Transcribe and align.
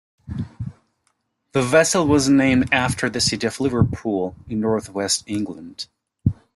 The 1.51 1.61
vessel 1.61 2.07
was 2.07 2.27
named 2.27 2.73
after 2.73 3.07
the 3.07 3.21
city 3.21 3.45
of 3.45 3.61
Liverpool 3.61 4.35
in 4.49 4.59
North 4.59 4.89
West 4.89 5.23
England. 5.27 5.85